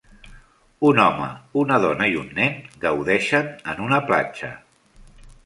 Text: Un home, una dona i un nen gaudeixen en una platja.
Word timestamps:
Un 0.91 1.01
home, 1.03 1.27
una 1.63 1.77
dona 1.83 2.07
i 2.13 2.17
un 2.23 2.33
nen 2.39 2.57
gaudeixen 2.87 3.53
en 3.75 3.85
una 3.91 4.01
platja. 4.09 4.53